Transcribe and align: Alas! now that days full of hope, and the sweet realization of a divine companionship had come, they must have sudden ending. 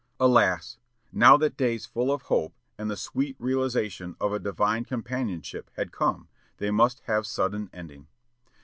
Alas! 0.19 0.79
now 1.11 1.37
that 1.37 1.55
days 1.55 1.85
full 1.85 2.11
of 2.11 2.23
hope, 2.23 2.55
and 2.75 2.89
the 2.89 2.97
sweet 2.97 3.35
realization 3.37 4.15
of 4.19 4.33
a 4.33 4.39
divine 4.39 4.83
companionship 4.83 5.69
had 5.75 5.91
come, 5.91 6.27
they 6.57 6.71
must 6.71 7.01
have 7.01 7.27
sudden 7.27 7.69
ending. 7.71 8.07